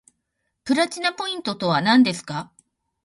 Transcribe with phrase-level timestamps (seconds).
[0.63, 2.51] プラチナポイントとはなんですか